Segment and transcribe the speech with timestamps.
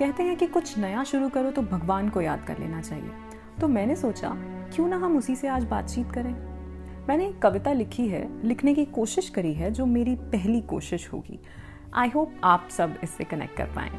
[0.00, 3.10] कहते हैं कि कुछ नया शुरू करो तो भगवान को याद कर लेना चाहिए।
[3.60, 4.28] तो मैंने सोचा,
[4.74, 6.32] क्यों ना हम उसी से आज बातचीत करें?
[7.08, 11.38] मैंने एक कविता लिखी है, लिखने की कोशिश करी है, जो मेरी पहली कोशिश होगी।
[11.94, 13.90] आई होप आप सब इससे कनेक्ट कर पाए।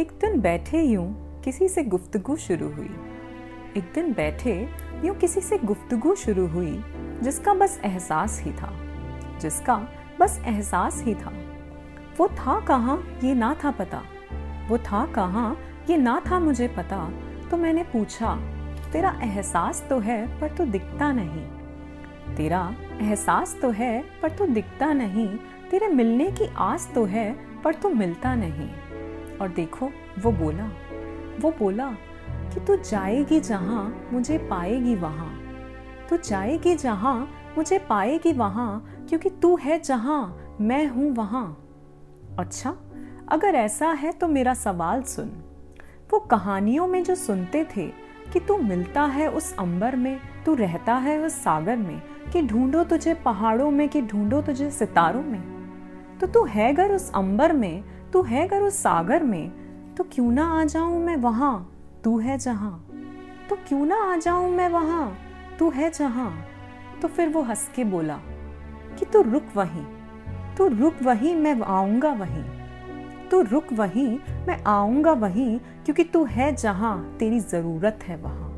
[0.00, 2.96] एक दिन बैठे यूँ किसी से गुफ्तगु शुरू हुई।
[3.76, 4.68] एक दिन बैठे,
[5.04, 6.84] यूँ किसी से गुफ्तगु शुरू हुई,
[7.22, 8.78] जिसका बस एहसास ही था।
[9.40, 9.88] जिसका
[10.20, 11.32] बस एहसास ही था।
[12.18, 14.02] वो था कहाँ, ये ना था पता।
[14.68, 15.58] वो था कहाँ,
[15.90, 17.10] ये ना था मुझे पता।
[17.50, 18.36] तो मैंने पूछा,
[18.92, 21.46] तेरा एहसास तो है, पर तो दिखता नहीं।
[22.36, 25.36] तेरा एहसास तो है, पर तो दिखता नहीं।
[25.70, 28.70] तेरे मिलने की आस तो है, पर तो मिलता नहीं।
[29.36, 29.90] और देखो,
[30.22, 30.70] वो बोला
[31.40, 31.90] वो बोला
[32.54, 35.38] कि तू जाएगी जहाँ, मुझे पाएगी वहाँ।
[36.10, 41.58] तू जाएगी जहाँ, मुझे पाएगी वहाँ, क्योंकि तू है जहाँ, मैं हूँ वहाँ।
[42.38, 42.76] अच्छा
[43.28, 45.28] अगर ऐसा है तो मेरा सवाल सुन।
[46.12, 47.86] वो कहानियों में जो सुनते थे
[48.32, 52.84] कि तू मिलता है उस अंबर में, तू रहता है उस सागर में, कि ढूंढो
[52.84, 55.42] तुझे पहाड़ों में, कि ढूंढो तुझे सितारों में।
[56.20, 59.61] तो तू है गर उस अंबर में, तू है गर उस सागर में
[60.02, 61.72] तो क्यों ना आ जाऊँ मैं वहाँ?
[62.04, 62.86] तू है जहाँ।
[63.48, 65.18] तो क्यों ना आ जाऊँ मैं वहाँ?
[65.58, 66.44] तू है जहाँ।
[67.02, 68.16] तो फिर वो हंस के बोला
[68.98, 69.84] कि तू रुक वहीं।
[70.56, 72.44] तू रुक वहीं मैं आऊँगा वहीं।
[73.28, 78.50] तू रुक वहीं मैं आऊँगा वहीं क्योंकि तू है जहाँ, तेरी ज़रूरत है वहाँ।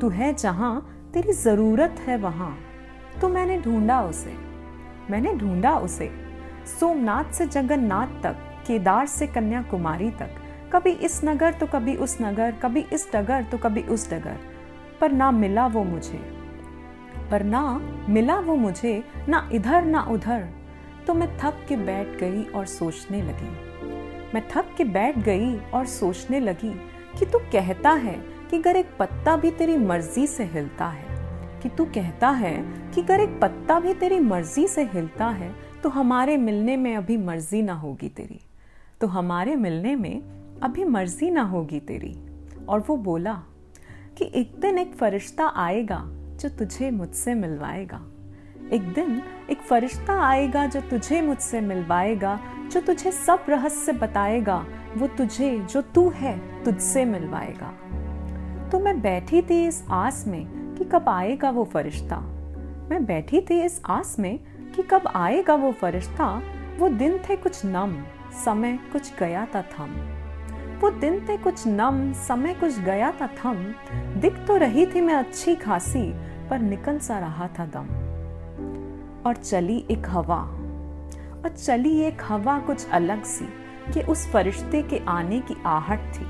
[0.00, 2.58] तू है जहाँ, तेरी ज़रूरत है वहाँ।
[3.20, 4.36] तो मैंने ढूंढा उसे।
[5.10, 6.10] मैंने ढूंढा उसे।
[6.80, 10.39] सोमनाथ से जगन्नाथ तक, केदार से कन्याकुमारी तक।
[10.72, 14.36] कभी इस नगर तो कभी उस नगर, कभी इस डगर तो कभी उस डगर।
[15.00, 16.18] पर ना मिला वो मुझे।
[17.30, 17.62] पर ना
[18.08, 20.48] मिला वो मुझे, ना इधर ना उधर।
[21.06, 23.50] तो मैं थक के बैठ गई और सोचने लगी।
[24.34, 26.72] मैं थक के बैठ गई और सोचने लगी
[27.18, 28.14] कि तू कहता है
[28.50, 31.04] कि अगर एक पत्ता भी तेरी मर्ज़ी से हिलता है,
[31.62, 32.56] कि तू कहता है
[32.94, 37.16] कि अगर एक पत्ता भी तेरी मर्ज़ी से हिलता है तो हमारे मिलने में अभी
[37.16, 38.40] मर्ज़ी ना होगी तेरी।
[39.00, 42.26] तो हमारे मिलने में अभी मर्ज़ी ना होगी तेरी।
[42.68, 43.42] और वो बोला
[44.18, 48.00] कि एक दिन एक फरिश्ता आएगा जो तुझे मुझसे मिलवाएगा।
[48.72, 52.40] एक दिन एक फरिश्ता आएगा जो तुझे मुझसे मिलवाएगा,
[52.72, 54.66] जो तुझे सब रहस्य बताएगा,
[54.96, 57.68] वो तुझे, जो तू है, तुझसे मिलवाएगा।
[58.68, 62.16] तो मैं बैठी थी इस आस में कि कब आएगा वो फरिश्ता।
[62.90, 64.38] मैं बैठी थी इस आस में
[64.76, 66.42] कि कब आएगा वो फरिश्ता।
[66.78, 68.04] वो दिन थे कुछ नम,
[68.44, 70.19] समय कुछ गया था थम।
[70.80, 75.14] वो दिन थे कुछ नम, समय कुछ गया था थम। दिख तो रही थी मैं
[75.14, 76.14] अच्छी खासी,
[76.48, 77.86] पर निकल सा रहा था दम।
[79.26, 80.36] और चली एक हवा।
[81.42, 83.44] और चली एक हवा कुछ अलग सी,
[83.92, 86.24] कि उस फरिश्ते के आने की आहट थी।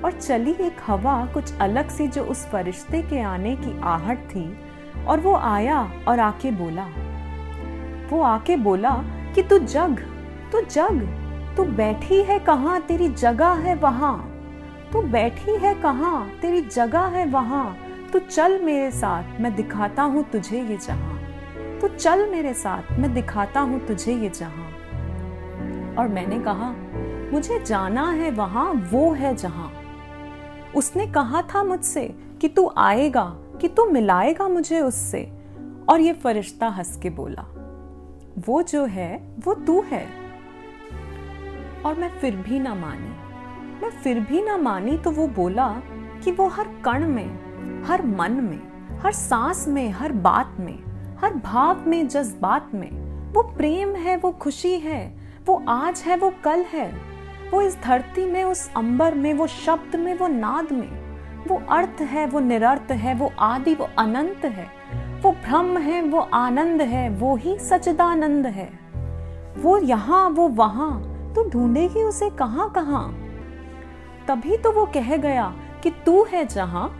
[0.00, 4.58] और चली एक हवा कुछ अलग सी, जो उस फरिश्ते के आने की आहट थी।
[5.06, 6.86] और वो आया और आके बोला।
[8.10, 8.90] वो आके बोला
[9.34, 9.98] कि तू जग
[10.52, 11.19] तू जग।
[11.56, 12.80] तू बैठी है कहाँ?
[12.80, 14.32] तेरी जगह है वहाँ।
[14.92, 16.30] तू बैठी है कहाँ?
[16.42, 17.76] तेरी जगह है वहाँ।
[18.12, 21.20] तू चल मेरे साथ, मैं दिखाता हूँ तुझे ये जहाँ।
[21.80, 24.66] तू चल मेरे साथ, मैं दिखाता हूँ तुझे ये जहाँ।
[25.98, 26.74] और मैंने कहा,
[27.32, 29.72] मुझे जाना है वहाँ, वो है जहाँ।
[30.76, 33.24] उसने कहा था मुझसे कि तू आएगा,
[33.60, 35.32] कि तू मिलाएगा मुझे उससे।
[35.88, 37.44] और ये फरिश्ता हंस के बोला,
[38.38, 40.19] वो जो है, वो तू है।
[41.86, 43.08] और मैं फिर भी ना मानी
[43.82, 45.68] मैं फिर भी ना मानी तो वो बोला
[46.24, 48.60] कि वो हर कण में हर मन में
[48.98, 50.78] हर सांस में हर बात में
[51.20, 52.90] हर भाव में जज्बात में
[53.32, 55.00] वो प्रेम है वो खुशी है
[55.46, 56.90] वो आज है वो कल है
[57.50, 60.88] वो इस धरती में उस अंबर में वो शब्द में वो नाद में
[61.48, 64.70] वो अर्थ है वो निरर्थ है वो आदि वो अनंत है
[65.22, 68.70] वो भ्रम है वो आनंद है वो ही सचदानंद है
[69.56, 73.16] वो यहाँ वो वहाँ तो ढूंढेगी उसे कहाँ कहाँ।
[74.28, 76.96] तभी तो वो कह गया कि तू है जहाँ,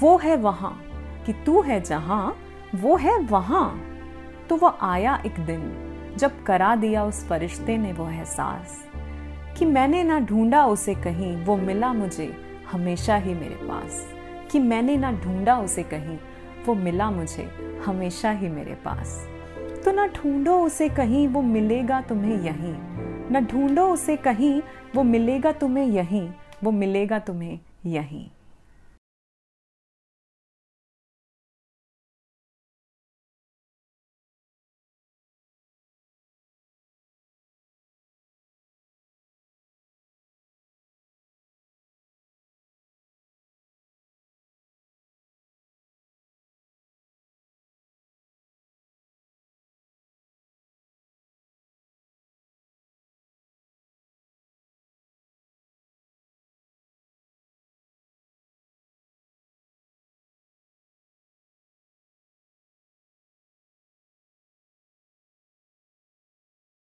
[0.00, 0.82] वो है वहाँ,
[1.26, 2.36] कि तू है जहाँ,
[2.74, 3.80] वो है वहाँ।
[4.48, 8.88] तो वो आया एक दिन, जब करा दिया उस फरिश्ते ने वो एहसास,
[9.58, 12.36] कि मैंने ना ढूंढा उसे कहीं, वो मिला मुझे
[12.72, 14.12] हमेशा ही मेरे पास।
[14.50, 16.18] कि मैंने ना ढूंढा उसे कहीं,
[16.66, 17.50] वो मिला मुझे
[17.86, 19.28] हमेशा ही मेरे पास।
[19.84, 24.62] तो ना ढूंढो उसे कहीं, वो मिलेगा तुम्हें यहीं। न ढूंढो उसे कहीं
[24.94, 26.28] वो मिलेगा तुम्हें यहीं
[26.64, 28.26] वो मिलेगा तुम्हें यहीं।